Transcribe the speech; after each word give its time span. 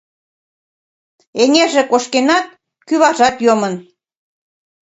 —Эҥерже 1.41 1.83
кошкенат, 1.91 2.45
кӱваржат 2.87 3.35
йомын. 3.45 3.75